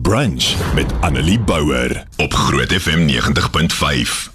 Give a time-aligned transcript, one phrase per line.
[0.00, 4.32] Brunch met Annelie Bouwer op Groot FM 90.5.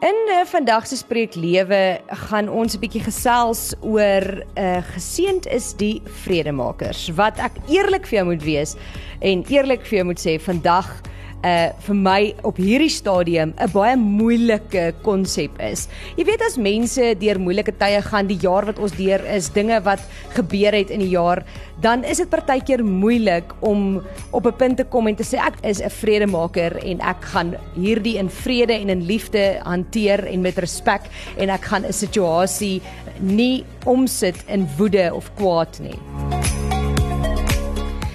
[0.00, 5.74] In uh, vandag se spreek lewe gaan ons 'n bietjie gesels oor uh, geseend is
[5.74, 7.08] die vredemakers.
[7.14, 8.76] Wat ek eerlik vir jou moet wees
[9.18, 11.09] en eerlik vir jou moet sê vandag
[11.44, 15.88] uh vir my op hierdie stadium 'n baie moeilike konsep is.
[16.16, 19.80] Jy weet as mense deur moeilike tye gaan, die jaar wat ons deur is, dinge
[19.84, 20.00] wat
[20.34, 21.44] gebeur het in die jaar,
[21.80, 25.56] dan is dit partykeer moeilik om op 'n punt te kom en te sê ek
[25.64, 30.58] is 'n vredemaker en ek gaan hierdie in vrede en in liefde hanteer en met
[30.58, 31.02] respek
[31.38, 32.82] en ek gaan 'n situasie
[33.20, 36.39] nie omsit in woede of kwaad nie.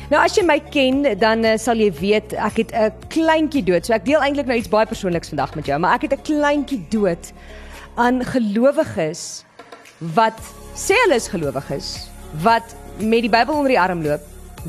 [0.05, 3.85] Nou as jy my ken, dan uh, sal jy weet ek het 'n kleintjie dood.
[3.85, 6.21] So ek deel eintlik nou iets baie persoonliks vandag met jou, maar ek het 'n
[6.21, 7.33] kleintjie dood
[7.97, 9.43] aan gelowiges
[10.13, 10.37] wat
[10.77, 12.09] sê hulle is gelowiges,
[12.43, 14.21] wat met die Bybel onder die arm loop,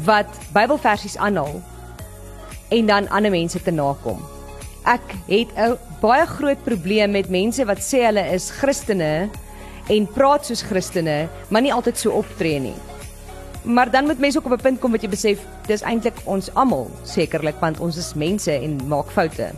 [0.05, 1.61] wat Bybelversies aanhaal
[2.71, 4.25] en dan ander mense te nakom.
[4.85, 9.29] Ek het 'n baie groot probleem met mense wat sê hulle is Christene
[9.89, 12.96] en praat soos Christene, maar nie altyd so optree nie
[13.67, 16.55] maar dan moet mense ook op 'n punt kom wat jy besef dis eintlik ons
[16.55, 19.51] almal sekerlik want ons is mense en maak foute.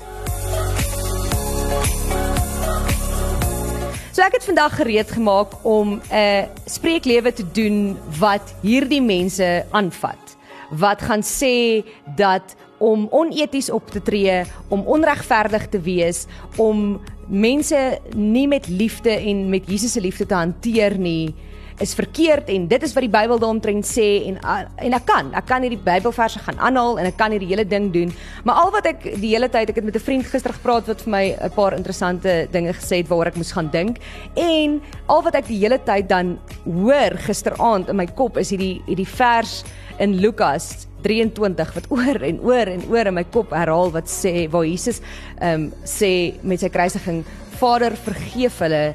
[4.13, 10.37] So ek het vandag gereed gemaak om 'n spreeklewe te doen wat hierdie mense aanvat.
[10.71, 11.85] Wat gaan sê
[12.17, 19.11] dat om oneties op te tree, om onregverdig te wees, om mense nie met liefde
[19.11, 21.35] en met Jesus se liefde te hanteer nie,
[21.83, 25.47] is verkeerd en dit is wat die Bybel daaromtrent sê en en ek kan ek
[25.49, 28.13] kan hierdie Bybelverse gaan aanhaal en ek kan hierdie hele ding doen
[28.49, 31.03] maar al wat ek die hele tyd ek het met 'n vriend gister gepraat wat
[31.07, 33.99] vir my 'n paar interessante dinge gesê het waaroor ek moes gaan dink
[34.35, 38.83] en al wat ek die hele tyd dan hoor gisteraand in my kop is hierdie
[38.87, 39.65] hierdie vers
[39.99, 44.49] in Lukas 23 wat oor en oor en oor in my kop herhaal wat sê
[44.51, 45.01] waar Jesus
[45.41, 47.25] ehm um, sê met sy kruisiging
[47.59, 48.95] Vader vergeef hulle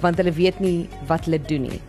[0.00, 1.87] want hulle weet nie wat hulle doen nie.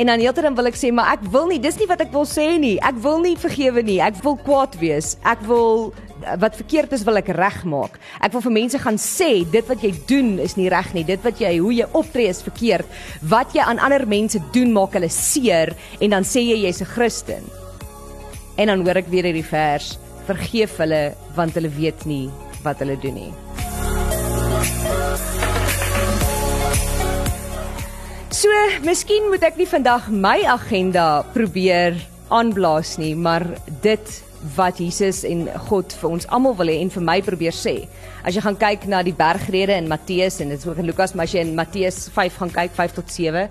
[0.00, 2.12] En dan heeltyd dan wil ek sê, maar ek wil nie, dis nie wat ek
[2.14, 2.78] wil sê nie.
[2.88, 3.98] Ek wil nie vergewe nie.
[4.00, 5.18] Ek wil kwaad wees.
[5.28, 5.90] Ek wil
[6.40, 7.98] wat verkeerd is wil ek regmaak.
[8.24, 11.04] Ek wil vir mense gaan sê dit wat jy doen is nie reg nie.
[11.04, 12.88] Dit wat jy hoe jy optree is verkeerd.
[13.28, 16.92] Wat jy aan ander mense doen maak hulle seer en dan sê jy jy's 'n
[16.96, 17.44] Christen.
[18.56, 22.30] En dan hoor ek weer hierdie vers: Vergeef hulle want hulle weet nie
[22.64, 23.32] wat hulle doen nie.
[28.40, 28.48] So,
[28.86, 31.98] miskien moet ek nie vandag my agenda probeer
[32.32, 33.44] aanblaas nie, maar
[33.84, 34.12] dit
[34.54, 37.74] wat Jesus en God vir ons almal wil hê en vir my probeer sê.
[38.24, 41.12] As jy gaan kyk na die bergrede in Matteus en dit is ook in Lukas,
[41.12, 43.44] maar as jy in Matteus 5 gaan kyk 5 tot 7,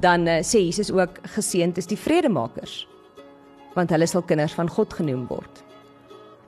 [0.00, 2.86] dan uh, sê Jesus ook geseënd is die vredemakers
[3.76, 5.60] want hulle sal kinders van God genoem word.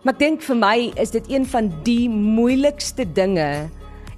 [0.00, 3.69] Maar ek dink vir my is dit een van die moeilikste dinge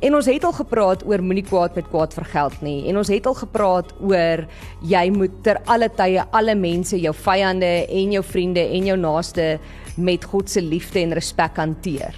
[0.05, 2.83] En ons het al gepraat oor moenie kwaad met kwaad vergeld nie.
[2.91, 4.43] En ons het al gepraat oor
[4.85, 9.55] jy moet ter alle tye alle mense, jou vyande en jou vriende en jou naaste
[9.97, 12.17] met God se liefde en respek hanteer.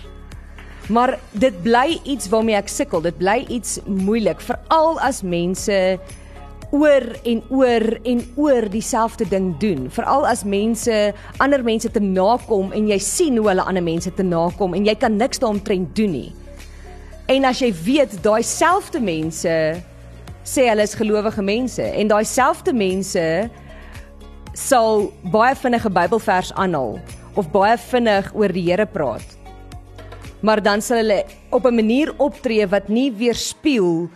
[0.90, 3.04] Maar dit bly iets waarmee ek sukkel.
[3.06, 5.76] Dit bly iets moeilik, veral as mense
[6.74, 9.86] oor en oor en oor dieselfde ding doen.
[9.94, 10.96] Veral as mense
[11.38, 14.96] ander mense te nakom en jy sien hoe hulle ander mense te nakom en jy
[14.98, 16.32] kan niks daaromtrent doen nie.
[17.26, 19.52] En as jy weet daai selfde mense
[20.46, 23.24] sê hulle is gelowige mense en daai selfde mense
[24.54, 27.00] sal baie vinnige Bybelvers aanhaal
[27.34, 29.26] of baie vinnig oor die Here praat.
[30.46, 34.08] Maar dan sal hulle op 'n manier optree wat nie weerspieël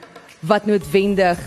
[0.47, 1.38] wat noodwendig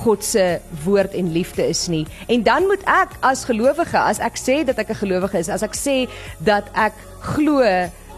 [0.00, 2.06] God se woord en liefde is nie.
[2.28, 5.62] En dan moet ek as gelowige, as ek sê dat ek 'n gelowige is, as
[5.62, 6.08] ek sê
[6.38, 7.60] dat ek glo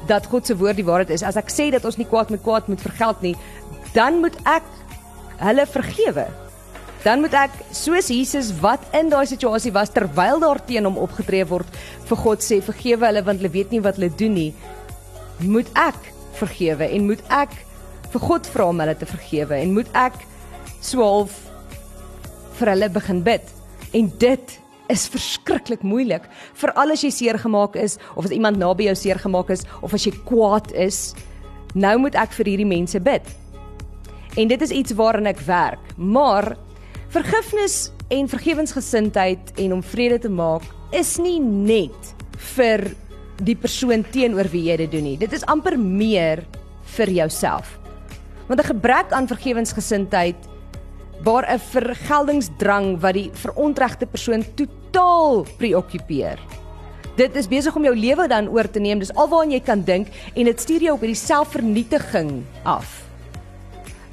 [0.09, 1.25] dat God se woord die waarheid is.
[1.27, 3.35] As ek sê dat ons nie kwaad met kwaad moet vergeld nie,
[3.95, 4.67] dan moet ek
[5.43, 6.27] hulle vergewe.
[7.03, 11.43] Dan moet ek soos Jesus wat in daai situasie was terwyl daar teen hom opgetree
[11.51, 11.67] word
[12.09, 14.51] vir God sê vergewe hulle want hulle weet nie wat hulle doen nie.
[15.43, 15.99] Moet ek
[16.39, 17.57] vergewe en moet ek
[18.13, 20.21] vir God vra om hulle te vergewe en moet ek
[20.85, 21.35] swaalf
[22.61, 23.51] vir hulle begin bid.
[23.99, 24.59] En dit
[24.93, 26.27] is verskriklik moeilik
[26.61, 29.65] vir al as jy seer gemaak is of as iemand naby jou seer gemaak is
[29.81, 31.15] of as jy kwaad is.
[31.75, 33.25] Nou moet ek vir hierdie mense bid.
[34.37, 35.93] En dit is iets waaraan ek werk.
[35.97, 36.55] Maar
[37.13, 42.13] vergifnis en vergewensgesindheid en om vrede te maak is nie net
[42.55, 42.85] vir
[43.43, 45.19] die persoon teenoor wie jy dit doen nie.
[45.21, 46.45] Dit is amper meer
[46.97, 47.79] vir jouself.
[48.49, 50.37] Want 'n gebrek aan vergewensgesindheid
[51.25, 54.82] waar 'n vergeldingsdrang wat die verontregte persoon totaal
[55.59, 56.39] preokkupeer.
[57.17, 58.99] Dit is besig om jou lewe dan oor te neem.
[58.99, 63.03] Dis alwaar jy kan dink en dit stuur jou op hierdie selfvernietiging af.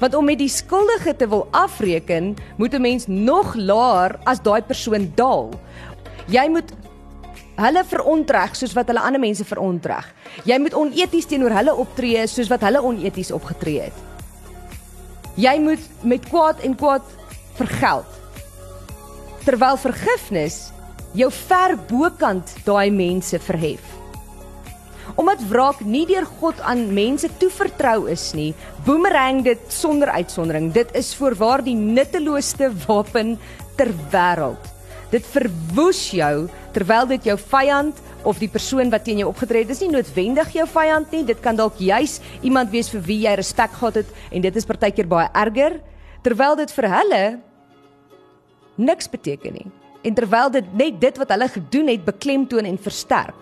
[0.00, 4.62] Want om met die skuldige te wil afreken, moet 'n mens nog laer as daai
[4.62, 5.50] persoon daal.
[6.28, 6.72] Jy moet
[7.56, 10.14] hulle verontreg soos wat hulle ander mense verontreg.
[10.44, 13.92] Jy moet oneties teenoor hulle optree soos wat hulle oneties opgetree het.
[15.34, 17.02] Jy moet met kwaad en kwaad
[17.54, 18.19] vergeld.
[19.44, 20.68] Terwyl vergifnis
[21.16, 23.82] jou ver bokant daai mense verhef.
[25.18, 28.52] Omdat wraak nie deur God aan mense toevertrou is nie,
[28.86, 30.70] boomerang dit sonder uitsondering.
[30.72, 33.34] Dit is voorwaar die nutteloosste wapen
[33.76, 34.70] ter wêreld.
[35.10, 37.98] Dit verwoes jou terwyl dit jou vyand
[38.28, 41.24] of die persoon wat teen jou opgetree het, is nie noodwendig jou vyand nie.
[41.26, 44.68] Dit kan dalk juis iemand wees vir wie jy respek gehad het en dit is
[44.68, 45.80] partykeer baie erger
[46.22, 47.22] terwyl dit vir hulle
[48.80, 49.68] niks beteken nie
[50.02, 53.36] en terwyl dit net dit wat hulle gedoen het beklemtoon en versterk.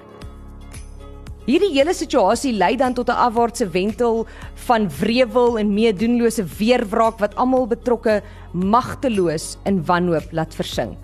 [1.48, 4.26] Hierdie hele situasie lei dan tot 'n afwaartse wentel
[4.68, 10.98] van wrevel en meedoenlose weerwraak wat almal betrokke magteloos in wanhoop laat versink.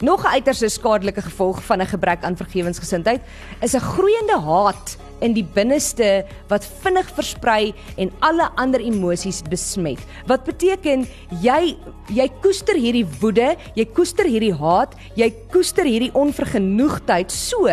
[0.00, 3.22] Nog 'n uiters skadelike gevolg van 'n gebrek aan vergewensgesindheid
[3.60, 10.00] is 'n groeiende haat in die binneste wat vinnig versprei en alle ander emosies besmet.
[10.28, 11.06] Wat beteken
[11.42, 11.76] jy
[12.14, 17.66] jy koester hierdie woede, jy koester hierdie haat, jy koester hierdie onvergenoegdheid so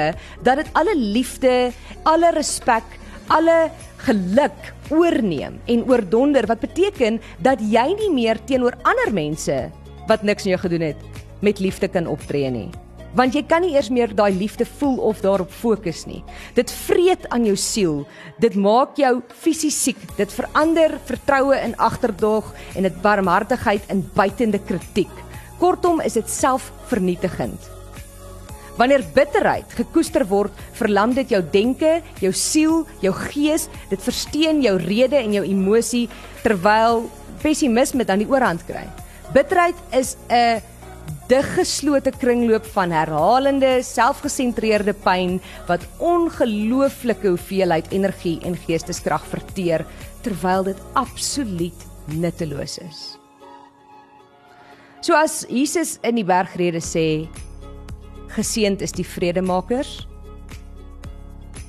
[0.44, 1.72] dat dit alle liefde,
[2.10, 2.98] alle respek,
[3.32, 3.72] alle
[4.04, 9.60] geluk oorneem en oordonder wat beteken dat jy nie meer teenoor ander mense
[10.10, 11.12] wat niks aan jou gedoen het
[11.44, 12.70] met liefde kan optree nie
[13.18, 16.24] want jy kan nie eers meer daai liefde voel of daarop fokus nie.
[16.58, 18.00] Dit vreet aan jou siel.
[18.42, 20.00] Dit maak jou fisies siek.
[20.18, 25.14] Dit verander vertroue in agterdog en dit barmhartigheid in buitende kritiek.
[25.62, 27.70] Kortom is dit selfvernietigend.
[28.74, 34.74] Wanneer bitterheid gekoester word, verlam dit jou denke, jou siel, jou gees, dit versteen jou
[34.82, 36.08] rede en jou emosie
[36.42, 37.06] terwyl
[37.44, 38.88] pessimisme dan die oorhand kry.
[39.34, 40.62] Bitterheid is 'n
[41.32, 45.40] diggeslote kringloop van herhalende, selfgesentreerde pyn
[45.70, 49.86] wat ongelooflike hoeveelheid energie en geesteskrag verteer
[50.24, 53.02] terwyl dit absoluut nutteloos is.
[55.04, 57.26] So as Jesus in die bergrede sê
[58.36, 60.04] geseënd is die vredemakers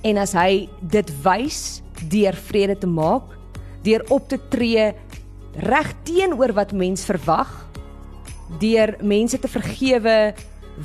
[0.04, 1.80] en as hy dit wys
[2.12, 3.26] deur vrede te maak,
[3.84, 4.92] deur op te tree
[5.64, 7.63] reg teenoor wat mens verwag
[8.60, 10.34] deur mense te vergewe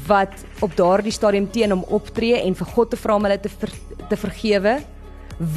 [0.08, 3.50] wat op daardie stadium teen hom optree en vir God te vra om hulle te
[3.50, 3.74] ver,
[4.10, 4.78] te vergewe,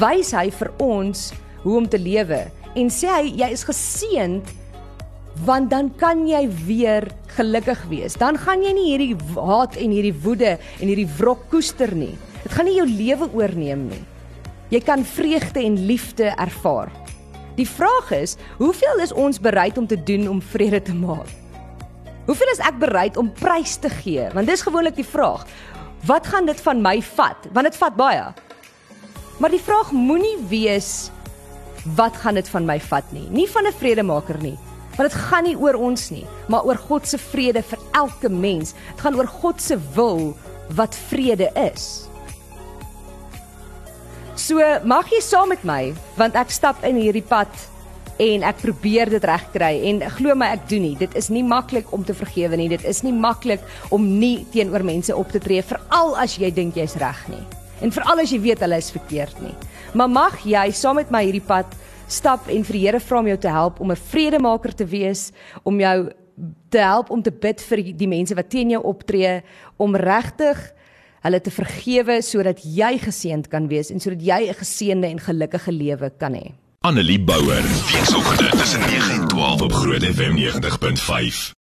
[0.01, 1.31] wys hy vir ons
[1.63, 2.45] hoe om te lewe
[2.79, 4.53] en sê hy jy is geseënd
[5.45, 8.13] want dan kan jy weer gelukkig wees.
[8.21, 12.13] Dan gaan jy nie hierdie haat en hierdie woede en hierdie wrok koester nie.
[12.43, 14.03] Dit gaan nie jou lewe oorneem nie.
[14.69, 16.93] Jy kan vreugde en liefde ervaar.
[17.57, 21.42] Die vraag is, hoeveel is ons bereid om te doen om vrede te maak?
[22.23, 24.29] Hoeveel is ek bereid om prys te gee?
[24.31, 25.43] Want dis gewoonlik die vraag.
[26.07, 27.49] Wat gaan dit van my vat?
[27.51, 28.29] Want dit vat baie.
[29.43, 31.09] Maar die vraag moenie wees
[31.97, 33.27] wat gaan dit van my vat nie.
[33.29, 34.57] Nie van 'n vredemaker nie.
[34.95, 38.73] Want dit gaan nie oor ons nie, maar oor God se vrede vir elke mens.
[38.91, 40.37] Dit gaan oor God se wil
[40.69, 42.07] wat vrede is.
[44.35, 47.49] So mag jy saam met my want ek stap in hierdie pad
[48.17, 49.71] en ek probeer dit regkry.
[49.89, 50.95] En glo my ek doen nie.
[50.99, 52.69] Dit is nie maklik om te vergewe nie.
[52.69, 56.75] Dit is nie maklik om nie teenoor mense op te tree veral as jy dink
[56.75, 57.43] jy's reg nie.
[57.81, 59.55] En veral as jy weet hulle is verkeerd nie.
[59.93, 61.69] Maar mag jy saam met my hierdie pad
[62.07, 65.31] stap en vir die Here vra om jou te help om 'n vredemaker te wees
[65.63, 66.11] om jou
[66.69, 69.41] te help om te bid vir die mense wat teen jou optree
[69.77, 70.73] om regtig
[71.23, 75.71] hulle te vergewe sodat jy geseënd kan wees en sodat jy 'n geseënde en gelukkige
[75.71, 77.63] lewe kan hê Annelie Bouwer.
[77.91, 81.51] Weekoggend tussen 9 en 12 op Groot FM 90.5.